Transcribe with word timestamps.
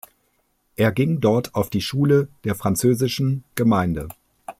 Er 0.77 0.91
ging 0.91 1.19
dort 1.21 1.53
auf 1.53 1.69
die 1.69 1.79
Schule 1.79 2.27
der 2.43 2.55
Französischen 2.55 3.43
Gemeinde. 3.53 4.07